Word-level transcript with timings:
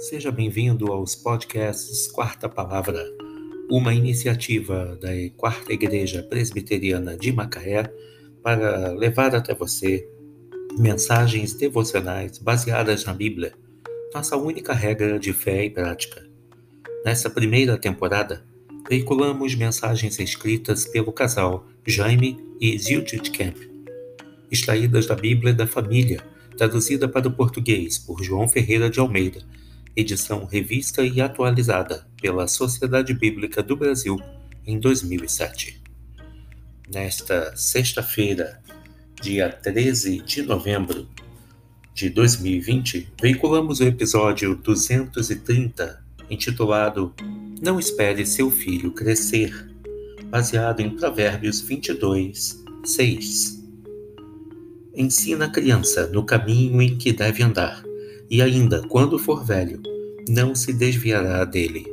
Seja 0.00 0.32
bem-vindo 0.32 0.90
aos 0.90 1.14
podcasts 1.14 2.06
Quarta 2.06 2.48
Palavra, 2.48 3.04
uma 3.70 3.92
iniciativa 3.92 4.98
da 4.98 5.10
Quarta 5.36 5.74
Igreja 5.74 6.22
Presbiteriana 6.22 7.18
de 7.18 7.30
Macaé 7.30 7.82
para 8.42 8.94
levar 8.94 9.34
até 9.34 9.54
você 9.54 10.08
mensagens 10.78 11.52
devocionais 11.52 12.38
baseadas 12.38 13.04
na 13.04 13.12
Bíblia, 13.12 13.52
nossa 14.14 14.38
única 14.38 14.72
regra 14.72 15.18
de 15.18 15.34
fé 15.34 15.66
e 15.66 15.70
prática. 15.70 16.26
Nessa 17.04 17.28
primeira 17.28 17.76
temporada, 17.76 18.42
veiculamos 18.88 19.54
mensagens 19.54 20.18
escritas 20.18 20.86
pelo 20.86 21.12
casal 21.12 21.66
Jaime 21.86 22.38
e 22.58 22.78
Zildjian 22.78 23.22
Camp, 23.24 23.58
extraídas 24.50 25.04
da 25.04 25.14
Bíblia 25.14 25.52
da 25.52 25.66
Família, 25.66 26.24
traduzida 26.56 27.06
para 27.06 27.28
o 27.28 27.32
português 27.32 27.98
por 27.98 28.24
João 28.24 28.48
Ferreira 28.48 28.88
de 28.88 28.98
Almeida 28.98 29.44
edição 30.00 30.44
revista 30.44 31.02
e 31.02 31.20
atualizada 31.20 32.06
pela 32.20 32.48
Sociedade 32.48 33.14
Bíblica 33.14 33.62
do 33.62 33.76
Brasil 33.76 34.20
em 34.66 34.78
2007. 34.78 35.80
Nesta 36.92 37.54
sexta-feira, 37.56 38.60
dia 39.20 39.48
13 39.50 40.22
de 40.22 40.42
novembro 40.42 41.08
de 41.94 42.08
2020, 42.10 43.12
veiculamos 43.20 43.80
o 43.80 43.84
episódio 43.84 44.56
230, 44.56 46.02
intitulado 46.28 47.14
Não 47.60 47.78
Espere 47.78 48.24
Seu 48.24 48.50
Filho 48.50 48.92
Crescer, 48.92 49.68
baseado 50.30 50.80
em 50.80 50.90
Provérbios 50.90 51.60
22, 51.60 52.64
6. 52.84 53.60
Ensina 54.94 55.44
a 55.44 55.50
criança 55.50 56.06
no 56.08 56.24
caminho 56.24 56.80
em 56.80 56.96
que 56.96 57.12
deve 57.12 57.42
andar 57.42 57.89
e 58.30 58.40
ainda 58.40 58.86
quando 58.86 59.18
for 59.18 59.44
velho, 59.44 59.82
não 60.28 60.54
se 60.54 60.72
desviará 60.72 61.44
dele. 61.44 61.84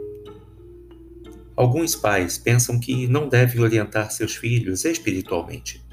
Alguns 1.56 1.96
pais 1.96 2.38
pensam 2.38 2.80
que 2.80 3.08
não 3.08 3.28
devem 3.28 3.60
orientar 3.60 4.12
seus 4.12 4.36
filhos 4.36 4.86
espiritualmente. 4.86 5.84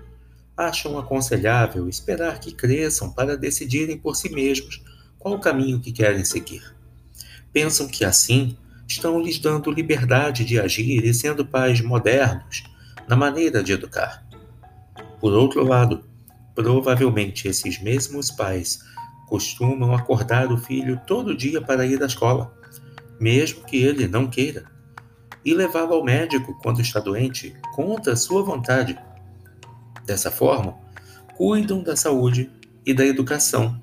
Acham 0.55 0.99
aconselhável 0.99 1.89
esperar 1.89 2.39
que 2.39 2.53
cresçam 2.53 3.11
para 3.11 3.37
decidirem 3.37 3.97
por 3.97 4.15
si 4.15 4.29
mesmos 4.29 4.85
qual 5.19 5.37
o 5.37 5.41
caminho 5.41 5.81
que 5.81 5.91
querem 5.91 6.23
seguir. 6.23 6.63
Pensam 7.51 7.89
que 7.89 8.05
assim 8.05 8.55
estão 8.87 9.19
lhes 9.19 9.39
dando 9.39 9.71
liberdade 9.71 10.45
de 10.45 10.61
agir 10.61 11.03
e 11.03 11.15
sendo 11.15 11.47
pais 11.47 11.81
modernos 11.81 12.65
na 13.09 13.17
maneira 13.17 13.63
de 13.63 13.73
educar. 13.73 14.23
Por 15.19 15.33
outro 15.33 15.65
lado, 15.65 16.05
provavelmente 16.55 17.49
esses 17.49 17.83
mesmos 17.83 18.31
pais 18.31 18.81
costumam 19.27 19.95
acordar 19.95 20.53
o 20.53 20.59
filho 20.59 21.01
todo 21.07 21.37
dia 21.37 21.61
para 21.61 21.87
ir 21.87 22.03
à 22.03 22.07
escola, 22.07 22.57
mesmo 23.21 23.65
que 23.65 23.77
ele 23.77 24.07
não 24.07 24.29
queira, 24.29 24.65
e 25.45 25.55
levá-lo 25.55 25.95
ao 25.95 26.05
médico 26.05 26.59
quando 26.63 26.81
está 26.81 27.01
doente, 27.01 27.55
contra 27.75 28.17
sua 28.17 28.43
vontade. 28.43 28.99
Dessa 30.07 30.31
forma, 30.31 30.77
cuidam 31.37 31.83
da 31.83 31.97
saúde 31.97 32.51
e 32.85 32.95
da 32.95 33.05
educação, 33.05 33.81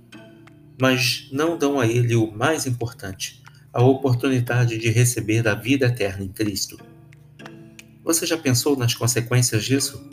mas 0.79 1.29
não 1.31 1.57
dão 1.57 1.79
a 1.79 1.87
ele 1.87 2.15
o 2.15 2.31
mais 2.31 2.65
importante, 2.65 3.43
a 3.73 3.83
oportunidade 3.83 4.77
de 4.77 4.89
receber 4.89 5.47
a 5.47 5.55
vida 5.55 5.85
eterna 5.85 6.23
em 6.23 6.29
Cristo. 6.29 6.77
Você 8.03 8.25
já 8.25 8.37
pensou 8.37 8.75
nas 8.75 8.95
consequências 8.95 9.63
disso? 9.63 10.09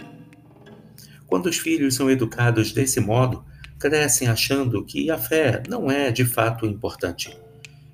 Quando 1.26 1.46
os 1.46 1.58
filhos 1.58 1.94
são 1.94 2.10
educados 2.10 2.72
desse 2.72 3.00
modo, 3.00 3.44
crescem 3.78 4.28
achando 4.28 4.84
que 4.84 5.10
a 5.10 5.18
fé 5.18 5.62
não 5.68 5.90
é 5.90 6.10
de 6.10 6.24
fato 6.24 6.66
importante. 6.66 7.36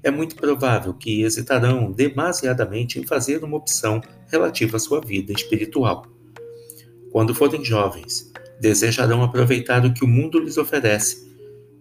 É 0.02 0.10
muito 0.10 0.36
provável 0.36 0.92
que 0.94 1.22
hesitarão 1.22 1.90
demasiadamente 1.90 2.98
em 2.98 3.06
fazer 3.06 3.42
uma 3.42 3.56
opção 3.56 4.02
relativa 4.28 4.76
à 4.76 4.80
sua 4.80 5.00
vida 5.00 5.32
espiritual. 5.32 6.06
Quando 7.10 7.34
forem 7.34 7.64
jovens, 7.64 8.30
desejarão 8.60 9.22
aproveitar 9.22 9.84
o 9.84 9.94
que 9.94 10.04
o 10.04 10.08
mundo 10.08 10.38
lhes 10.38 10.58
oferece 10.58 11.24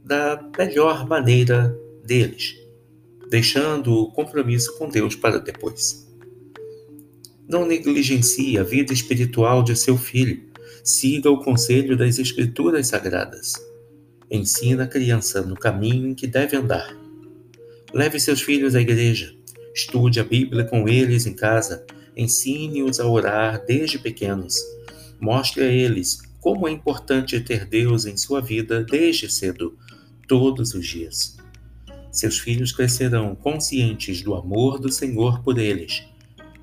da 0.03 0.41
melhor 0.57 1.07
maneira 1.07 1.77
deles, 2.03 2.55
deixando 3.29 3.93
o 3.93 4.11
compromisso 4.11 4.77
com 4.77 4.89
Deus 4.89 5.15
para 5.15 5.39
depois. 5.39 6.07
Não 7.47 7.65
negligencie 7.65 8.57
a 8.57 8.63
vida 8.63 8.93
espiritual 8.93 9.63
de 9.63 9.75
seu 9.75 9.97
filho. 9.97 10.41
Siga 10.83 11.29
o 11.29 11.43
conselho 11.43 11.97
das 11.97 12.19
Escrituras 12.19 12.87
Sagradas. 12.87 13.53
Ensina 14.35 14.85
a 14.85 14.87
criança 14.87 15.43
no 15.43 15.55
caminho 15.55 16.07
em 16.07 16.15
que 16.15 16.25
deve 16.25 16.57
andar. 16.57 16.91
Leve 17.93 18.19
seus 18.19 18.41
filhos 18.41 18.73
à 18.73 18.81
igreja. 18.81 19.31
Estude 19.75 20.19
a 20.19 20.23
Bíblia 20.23 20.63
com 20.63 20.89
eles 20.89 21.27
em 21.27 21.35
casa. 21.35 21.85
Ensine-os 22.17 22.99
a 22.99 23.07
orar 23.07 23.63
desde 23.63 23.99
pequenos. 23.99 24.55
Mostre 25.21 25.63
a 25.63 25.67
eles 25.67 26.19
como 26.41 26.67
é 26.67 26.71
importante 26.71 27.39
ter 27.41 27.67
Deus 27.67 28.07
em 28.07 28.17
sua 28.17 28.41
vida 28.41 28.83
desde 28.83 29.31
cedo, 29.31 29.77
todos 30.27 30.73
os 30.73 30.87
dias. 30.87 31.37
Seus 32.11 32.39
filhos 32.39 32.71
crescerão 32.71 33.35
conscientes 33.35 34.23
do 34.23 34.33
amor 34.33 34.79
do 34.79 34.91
Senhor 34.91 35.43
por 35.43 35.59
eles 35.59 36.03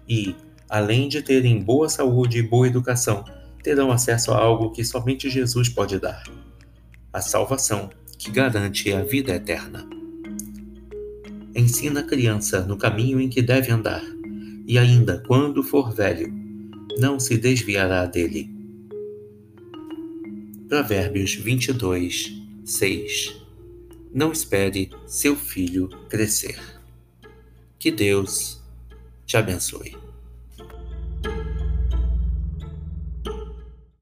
e, 0.08 0.34
além 0.68 1.08
de 1.08 1.22
terem 1.22 1.62
boa 1.62 1.88
saúde 1.88 2.38
e 2.38 2.42
boa 2.42 2.66
educação, 2.66 3.24
terão 3.62 3.92
acesso 3.92 4.32
a 4.32 4.38
algo 4.38 4.72
que 4.72 4.84
somente 4.84 5.30
Jesus 5.30 5.68
pode 5.68 6.00
dar 6.00 6.24
a 7.12 7.20
salvação 7.20 7.90
que 8.18 8.30
garante 8.30 8.92
a 8.92 9.02
vida 9.02 9.34
eterna. 9.34 9.88
Ensina 11.54 12.00
a 12.00 12.04
criança 12.04 12.60
no 12.60 12.76
caminho 12.76 13.20
em 13.20 13.28
que 13.28 13.42
deve 13.42 13.72
andar, 13.72 14.02
e 14.66 14.78
ainda 14.78 15.22
quando 15.26 15.62
for 15.62 15.92
velho, 15.92 16.32
não 16.98 17.18
se 17.18 17.36
desviará 17.36 18.06
dele. 18.06 18.50
Provérbios 20.68 21.34
22, 21.34 22.40
6 22.64 23.42
Não 24.14 24.30
espere 24.30 24.90
seu 25.06 25.34
filho 25.34 25.88
crescer. 26.08 26.60
Que 27.78 27.90
Deus 27.90 28.62
te 29.26 29.36
abençoe. 29.36 30.09